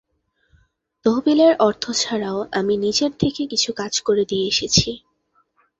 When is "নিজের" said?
2.77-3.11